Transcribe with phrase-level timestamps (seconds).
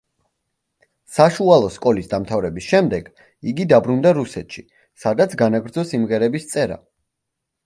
[1.17, 3.11] საშუალო სკოლის დამთავრების შემდეგ,
[3.53, 4.65] იგი დაბრუნდა რუსეთში,
[5.05, 6.81] სადაც განაგრძო სიმღერების წერა.